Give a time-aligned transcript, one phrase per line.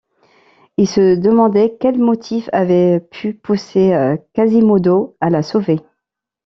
[0.77, 5.79] Il se demandait quel motif avait pu pousser Quasimodo à la sauver.